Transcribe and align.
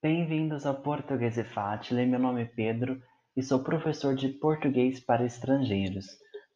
Bem-vindos 0.00 0.64
ao 0.64 0.80
Português 0.80 1.36
é 1.38 1.42
Fácil. 1.42 1.96
Meu 2.06 2.20
nome 2.20 2.42
é 2.42 2.44
Pedro 2.44 3.02
e 3.34 3.42
sou 3.42 3.64
professor 3.64 4.14
de 4.14 4.28
português 4.28 5.00
para 5.00 5.24
estrangeiros. 5.24 6.06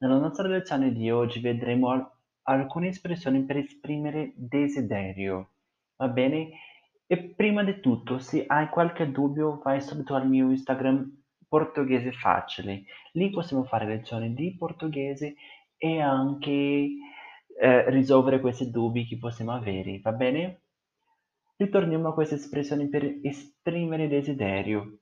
Nella 0.01 0.21
nostra 0.21 0.47
lezione 0.47 0.93
di 0.93 1.11
oggi 1.11 1.41
vedremo 1.41 2.13
alcune 2.45 2.91
espressioni 2.91 3.43
per 3.45 3.57
esprimere 3.57 4.33
desiderio. 4.37 5.49
Va 5.97 6.07
bene? 6.07 6.51
E 7.09 7.17
prima 7.19 7.65
di 7.65 7.81
tutto, 7.81 8.21
se 8.21 8.45
hai 8.47 8.69
qualche 8.69 9.11
dubbio, 9.11 9.61
vai 9.65 9.81
subito 9.81 10.15
al 10.15 10.29
mio 10.29 10.49
Instagram 10.49 11.11
Portoghese 11.49 12.13
Facile. 12.13 12.85
Lì 13.15 13.29
possiamo 13.31 13.65
fare 13.65 13.87
lezioni 13.87 14.35
di 14.35 14.55
portoghese 14.57 15.35
e 15.77 16.01
anche 16.01 16.51
eh, 17.61 17.91
risolvere 17.91 18.39
questi 18.39 18.71
dubbi 18.71 19.05
che 19.05 19.19
possiamo 19.19 19.51
avere, 19.51 19.99
va 20.01 20.13
bene? 20.13 20.62
Ritorniamo 21.63 22.09
a 22.09 22.13
queste 22.13 22.35
espressioni 22.35 22.89
per 22.89 23.21
esprimere 23.23 24.09
desiderio. 24.09 24.99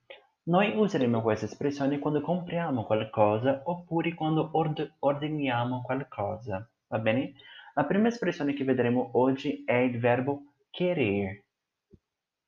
Noi 0.51 0.77
useremo 0.77 1.23
queste 1.23 1.47
espressioni 1.47 1.99
quando 1.99 2.21
compriamo 2.21 2.85
qualcosa 2.85 3.63
oppure 3.65 4.13
quando 4.13 4.51
ord- 4.53 4.97
ordiniamo 4.99 5.81
qualcosa, 5.81 6.69
va 6.89 6.99
bene? 6.99 7.33
La 7.73 7.87
prima 7.87 8.09
espressione 8.09 8.53
che 8.53 8.65
vedremo 8.65 9.09
oggi 9.15 9.65
è 9.65 9.73
il 9.73 9.99
verbo 9.99 10.53
querer. 10.71 11.45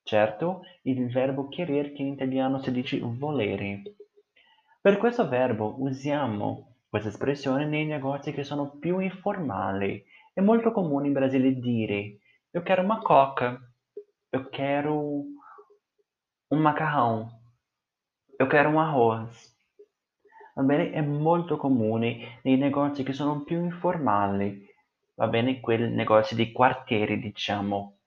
Certo, 0.02 0.60
il 0.82 1.10
verbo 1.10 1.48
querer 1.48 1.94
che 1.94 2.02
in 2.02 2.08
italiano 2.08 2.60
si 2.60 2.70
dice 2.70 3.00
volere. 3.00 3.82
Per 4.78 4.98
questo 4.98 5.26
verbo 5.26 5.76
usiamo 5.78 6.74
questa 6.86 7.08
espressione 7.08 7.64
nei 7.64 7.86
negozi 7.86 8.32
che 8.32 8.44
sono 8.44 8.76
più 8.78 8.98
informali. 8.98 10.04
È 10.34 10.42
molto 10.42 10.70
comune 10.70 11.06
in 11.06 11.14
Brasile 11.14 11.54
dire 11.58 12.18
eu 12.54 12.62
quero 12.62 12.82
uma 12.82 13.00
coca, 13.00 13.58
eu 14.32 14.48
quero 14.48 15.26
um 16.50 16.60
macarrão, 16.60 17.30
eu 18.38 18.48
quero 18.48 18.70
um 18.70 18.80
arroz. 18.80 19.52
Va 20.56 20.62
bene? 20.62 20.90
È 20.90 21.00
molto 21.00 21.56
comune 21.56 22.40
nei 22.42 22.56
negozi 22.56 23.02
che 23.02 23.12
sono 23.12 23.42
più 23.42 23.62
informali, 23.64 24.66
va 25.14 25.26
bene? 25.28 25.60
Quei 25.60 25.90
negozi 25.90 26.34
di 26.34 26.52
quartiere, 26.52 27.18
diciamo. 27.18 27.98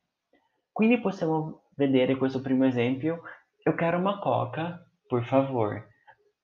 Quindi 0.71 0.99
possiamo 0.99 1.63
vedere 1.75 2.17
questo 2.17 2.41
primo 2.41 2.65
esempio. 2.65 3.21
Eu 3.63 3.75
quero 3.75 3.97
uma 3.97 4.19
coca, 4.19 4.83
por 5.07 5.23
favor. 5.25 5.87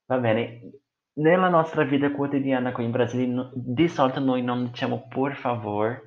Va 0.05 0.17
bene? 0.17 0.71
Nella 1.13 1.49
nostra 1.49 1.83
vita 1.83 2.11
quotidiana 2.11 2.71
qui 2.71 2.85
in 2.85 2.91
Brasile, 2.91 3.51
di 3.53 3.87
solito 3.87 4.19
noi 4.19 4.41
non 4.41 4.65
diciamo 4.65 5.07
por 5.09 5.35
favor 5.35 6.01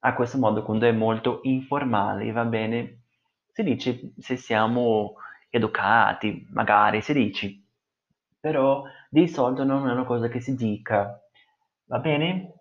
a 0.00 0.14
questo 0.14 0.36
modo 0.38 0.62
quando 0.62 0.86
è 0.86 0.92
molto 0.92 1.40
informale, 1.44 2.32
va 2.32 2.44
bene? 2.44 3.01
Si 3.52 3.62
dice 3.62 4.12
se 4.18 4.36
siamo 4.36 5.14
educati, 5.50 6.46
magari 6.50 7.02
si 7.02 7.12
dice, 7.12 7.62
però 8.40 8.84
di 9.10 9.28
solito 9.28 9.64
non 9.64 9.88
è 9.88 9.92
una 9.92 10.04
cosa 10.04 10.28
che 10.28 10.40
si 10.40 10.54
dica, 10.56 11.20
va 11.84 11.98
bene? 11.98 12.54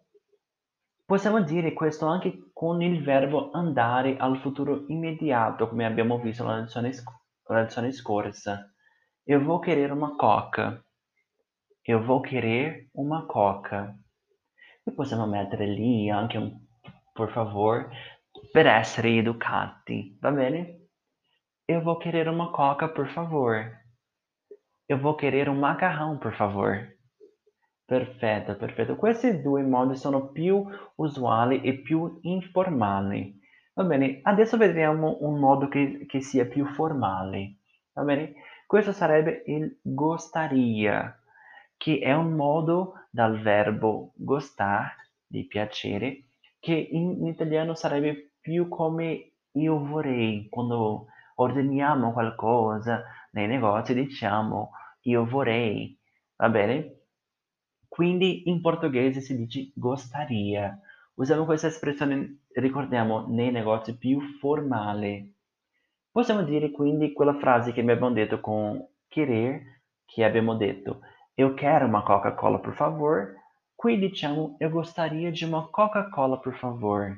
Possiamo 1.06 1.42
dire 1.44 1.74
questo 1.74 2.06
anche 2.08 2.50
con 2.54 2.82
il 2.82 3.04
verbo 3.04 3.52
andare 3.52 4.18
al 4.18 4.38
futuro 4.40 4.86
immediato, 4.88 5.68
come 5.68 5.86
abbiamo 5.86 6.20
visto 6.20 6.44
nella 6.46 6.62
lezione, 6.62 6.94
sc- 6.94 7.10
lezione 7.48 7.92
scorsa. 7.92 8.72
Eu 9.26 9.44
vou 9.44 9.60
querer 9.60 9.92
uma 9.92 10.16
coca. 10.16 10.84
Eu 11.86 12.04
vou 12.04 12.22
querer 12.22 12.90
uma 12.94 13.26
coca. 13.26 13.98
E 14.86 14.92
possiamo 14.92 15.28
mettere 15.28 15.66
lì 15.68 16.10
anche 16.10 16.38
un 16.38 16.60
por 17.14 17.30
favor 17.32 17.90
per 18.52 18.66
essere 18.68 19.10
educati, 19.18 20.18
va 20.22 20.32
bene? 20.32 20.81
Eu 21.72 21.82
vou 21.82 21.98
querer 21.98 22.28
uma 22.28 22.52
coca, 22.52 22.86
por 22.90 23.08
favor. 23.08 23.72
Eu 24.90 24.98
vou 24.98 25.16
querer 25.16 25.48
um 25.48 25.58
macarrão, 25.58 26.18
por 26.18 26.34
favor. 26.34 26.86
Perfetto, 27.88 28.56
perfetto. 28.56 28.98
Questi 28.98 29.42
due 29.42 29.64
modi 29.64 29.96
sono 29.96 30.34
più 30.34 30.66
usuali 30.98 31.62
e 31.62 31.82
più 31.82 32.20
informali. 32.24 33.40
Va 33.74 33.86
bene, 33.86 34.20
adesso 34.24 34.58
vedremo 34.58 35.20
un 35.22 35.40
modo 35.40 35.70
che, 35.70 36.06
che 36.10 36.20
sia 36.20 36.46
più 36.46 36.66
formale. 36.66 37.60
Va 37.94 38.04
bene? 38.04 38.34
Questo 38.68 38.92
sarebbe 38.92 39.44
il 39.46 39.80
gostaria, 39.82 41.18
che 41.78 42.00
è 42.00 42.14
un 42.14 42.34
modo 42.34 43.06
dal 43.10 43.40
verbo 43.40 44.12
gostar, 44.18 44.94
di 45.26 45.48
piacere, 45.48 46.26
che 46.60 46.74
in 46.74 47.26
italiano 47.28 47.76
sarebbe 47.76 48.34
più 48.42 48.68
come 48.68 49.36
io 49.54 49.80
vorrei. 49.80 50.50
Quando 50.50 51.08
ordiniamo 51.42 52.12
qualcosa 52.14 53.04
nei 53.32 53.48
negozi 53.48 53.94
diciamo 53.94 54.72
io 55.02 55.26
vorrei, 55.26 55.98
va 56.36 56.50
bene? 56.50 56.98
Quindi 57.88 58.50
in 58.50 58.62
portoghese 58.62 59.20
si 59.22 59.36
dice 59.36 59.72
gostaria. 59.76 60.80
Usiamo 61.16 61.46
questa 61.46 61.68
espressione, 61.68 62.44
ricordiamo, 62.54 63.26
nei 63.28 63.52
negozi 63.52 63.98
più 63.98 64.22
formali. 64.40 65.34
Possiamo 66.12 66.44
dire 66.44 66.72
quindi 66.72 67.14
quella 67.14 67.38
frase 67.38 67.72
che 67.74 67.82
abbiamo 67.82 68.12
detto 68.12 68.40
con 68.40 68.86
querer, 69.10 69.62
che 70.06 70.24
abbiamo 70.24 70.56
detto 70.56 71.02
eu 71.36 71.56
quero 71.56 71.86
uma 71.86 72.04
Coca-Cola, 72.04 72.60
por 72.60 72.76
favor. 72.76 73.36
Qui 73.76 73.98
diciamo 73.98 74.58
eu 74.60 74.70
gostaria 74.70 75.32
di 75.32 75.44
una 75.44 75.68
Coca-Cola, 75.72 76.38
por 76.38 76.54
favor. 76.54 77.18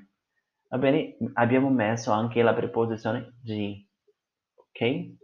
Va 0.70 0.78
bene? 0.78 1.18
Abbiamo 1.34 1.70
messo 1.70 2.12
anche 2.12 2.42
la 2.42 2.54
preposizione 2.54 3.34
di, 3.42 3.86
ok? 4.76 5.16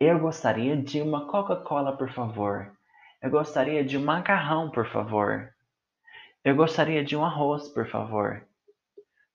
Eu 0.00 0.18
gostaria 0.18 0.76
de 0.76 1.02
uma 1.02 1.26
Coca-Cola, 1.26 1.96
por 1.96 2.10
favor. 2.10 2.72
Eu 3.22 3.30
gostaria 3.30 3.84
de 3.84 3.98
um 3.98 4.04
macarrão, 4.04 4.70
por 4.70 4.86
favor. 4.88 5.52
Eu 6.42 6.56
gostaria 6.56 7.04
de 7.04 7.14
um 7.14 7.22
arroz, 7.22 7.68
por 7.68 7.86
favor. 7.86 8.46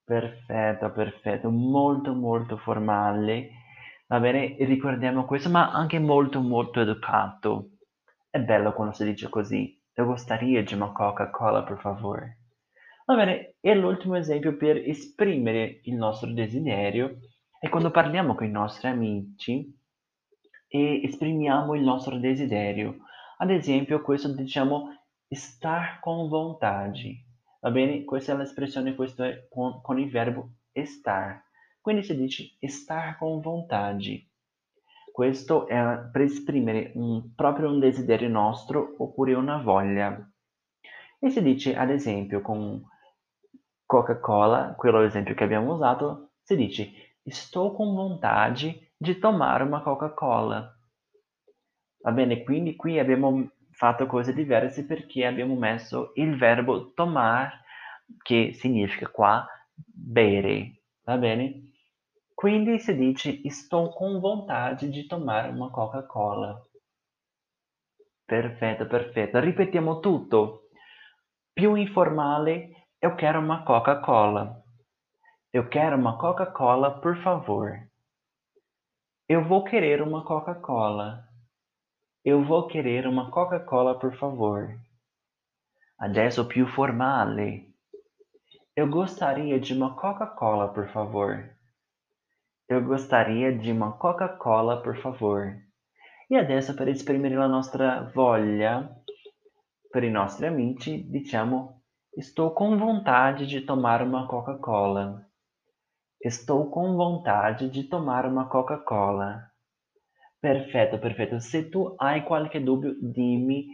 Perfetto, 0.07 0.89
perfetto, 0.89 1.51
molto 1.51 2.15
molto 2.15 2.57
formale. 2.57 3.51
Va 4.07 4.19
bene, 4.19 4.55
ricordiamo 4.59 5.25
questo, 5.25 5.49
ma 5.49 5.71
anche 5.71 5.99
molto 5.99 6.41
molto 6.41 6.81
educato. 6.81 7.69
È 8.29 8.39
bello 8.39 8.73
quando 8.73 8.93
si 8.93 9.05
dice 9.05 9.29
così. 9.29 9.79
Eu 9.93 10.07
gostaria 10.07 10.63
de 10.63 10.73
uma 10.73 10.91
Coca-Cola, 10.91 11.63
por 11.63 11.79
favor. 11.79 12.35
Va 13.05 13.15
bene, 13.15 13.53
e 13.61 13.75
l'ultimo 13.75 14.15
esempio 14.15 14.57
per 14.57 14.77
esprimere 14.77 15.81
il 15.83 15.95
nostro 15.95 16.33
desiderio 16.33 17.19
è 17.59 17.69
quando 17.69 17.91
parliamo 17.91 18.35
con 18.35 18.47
i 18.47 18.51
nostri 18.51 18.87
amici 18.87 19.73
e 20.67 21.01
esprimiamo 21.03 21.75
il 21.75 21.83
nostro 21.83 22.17
desiderio. 22.17 22.97
Ad 23.37 23.49
esempio, 23.49 24.01
questo 24.01 24.33
diciamo 24.33 24.95
estar 25.27 25.99
com 25.99 26.27
vontade. 26.27 27.25
Va 27.61 27.71
bene? 27.71 28.03
Questa 28.03 28.33
è 28.33 28.35
l'espressione 28.35 28.95
questo 28.95 29.23
è 29.23 29.47
con, 29.49 29.81
con 29.81 29.99
il 29.99 30.09
verbo 30.09 30.51
estar. 30.71 31.43
Quindi 31.81 32.03
si 32.03 32.15
dice 32.15 32.55
estar 32.59 33.17
com 33.17 33.41
vontade. 33.41 34.29
Questo 35.11 35.67
è 35.67 36.09
per 36.11 36.21
esprimere 36.21 36.91
un, 36.95 37.33
proprio 37.35 37.69
un 37.69 37.79
desiderio 37.79 38.27
nostro 38.27 38.95
oppure 38.97 39.33
una 39.33 39.61
voglia. 39.61 40.29
E 41.19 41.29
si 41.29 41.41
dice, 41.41 41.75
ad 41.75 41.89
esempio, 41.89 42.41
con 42.41 42.83
Coca-Cola, 43.85 44.75
quello 44.75 44.99
è 44.99 45.03
l'esempio 45.03 45.33
che 45.33 45.43
abbiamo 45.43 45.73
usato, 45.73 46.31
si 46.43 46.55
dice 46.55 46.91
estou 47.25 47.73
com 47.73 47.95
vontade 47.95 48.91
di 48.95 49.17
tomare 49.17 49.63
una 49.63 49.81
Coca-Cola. 49.81 50.71
Va 52.01 52.11
bene, 52.11 52.43
quindi 52.43 52.75
qui 52.75 52.99
abbiamo 52.99 53.49
fatto 53.71 54.05
cose 54.05 54.33
diverse 54.33 54.85
perché 54.85 55.25
abbiamo 55.25 55.55
messo 55.55 56.11
il 56.15 56.37
verbo 56.37 56.93
tomar, 56.93 57.51
che 58.21 58.53
significa 58.53 59.09
qua 59.09 59.45
bere, 59.73 60.83
va 61.03 61.17
bene? 61.17 61.71
Quindi 62.33 62.79
si 62.79 62.95
dice 62.95 63.41
estou 63.43 63.89
com 63.93 64.19
vontade 64.19 64.89
di 64.89 65.05
tomare 65.07 65.49
una 65.49 65.69
Coca-Cola. 65.69 66.61
Perfetto, 68.25 68.87
perfetto. 68.87 69.39
Ripetiamo 69.39 69.99
tutto. 69.99 70.69
Più 71.53 71.75
informale, 71.75 72.87
eu 72.99 73.15
quero 73.15 73.39
uma 73.39 73.63
Coca-Cola. 73.63 74.64
Eu 75.55 75.69
quero 75.69 75.95
uma 75.95 76.17
Coca-Cola, 76.17 76.99
por 76.99 77.15
favor. 77.23 77.79
Eu 79.25 79.41
vou 79.41 79.63
querer 79.63 80.01
uma 80.01 80.21
Coca-Cola. 80.25 81.23
Eu 82.25 82.43
vou 82.43 82.67
querer 82.67 83.07
uma 83.07 83.31
Coca-Cola, 83.31 83.97
por 83.97 84.13
favor. 84.17 84.77
Adesso 85.97 86.45
più 86.45 86.67
formale. 86.67 87.73
Eu 88.75 88.89
gostaria 88.89 89.57
de 89.57 89.73
uma 89.73 89.95
Coca-Cola, 89.95 90.73
por 90.73 90.89
favor. 90.89 91.49
Eu 92.67 92.83
gostaria 92.83 93.57
de 93.57 93.71
uma 93.71 93.93
Coca-Cola, 93.93 94.83
por 94.83 94.97
favor. 94.97 95.55
E 96.29 96.35
adesso 96.35 96.75
per 96.75 96.89
esprimere 96.89 97.37
la 97.37 97.47
nostra 97.47 98.11
voglia 98.13 98.93
per 99.89 100.03
i 100.03 100.11
nostri 100.11 100.47
amici, 100.47 101.09
diciamo 101.09 101.81
estou 102.17 102.51
com 102.51 102.77
vontade 102.77 103.47
de 103.47 103.61
tomar 103.61 104.01
uma 104.01 104.27
Coca-Cola. 104.27 105.25
Estou 106.25 106.71
com 106.71 106.95
vontade 106.95 107.69
de 107.69 107.83
tomar 107.83 108.25
uma 108.25 108.49
Coca-Cola. 108.49 109.51
Perfetto, 110.41 110.97
perfetto. 110.97 111.39
Se 111.39 111.69
tu 111.69 111.93
hai 111.99 112.23
qualche 112.23 112.59
dubbio, 112.59 112.95
dimmi 112.99 113.67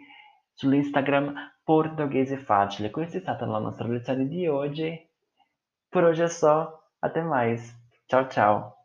sull'Instagram 0.55 1.33
Portoghese 1.63 2.35
Facile. 2.39 2.91
Questa 2.91 3.19
è 3.19 3.21
stata 3.21 3.45
la 3.45 3.59
nostra 3.59 3.87
lezione 3.87 4.27
di 4.27 4.49
oggi. 4.49 4.99
Por 5.89 6.03
hoje 6.03 6.23
é 6.23 6.27
só. 6.27 6.77
Até 7.01 7.21
mais. 7.21 7.73
Tchau, 8.05 8.27
tchau. 8.27 8.80